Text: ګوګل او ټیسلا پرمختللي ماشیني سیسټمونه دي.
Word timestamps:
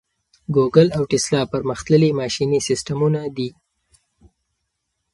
ګوګل 0.55 0.87
او 0.97 1.03
ټیسلا 1.11 1.41
پرمختللي 1.53 2.09
ماشیني 2.19 2.59
سیسټمونه 2.67 3.21
دي. 3.35 3.49